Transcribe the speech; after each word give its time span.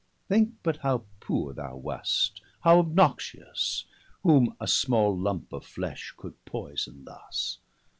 Thinke 0.29 0.53
but 0.63 0.77
how 0.77 1.03
poore 1.19 1.53
thou 1.53 1.75
wast, 1.77 2.41
how 2.61 2.79
obnoxious; 2.79 3.85
Whom 4.23 4.55
a 4.59 4.67
small 4.67 5.15
lumpe 5.15 5.53
of 5.53 5.63
flesh 5.63 6.15
could 6.17 6.43
poyson 6.43 7.05
thus. 7.05 7.59